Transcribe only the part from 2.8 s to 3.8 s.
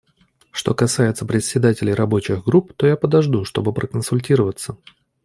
я подожду, чтобы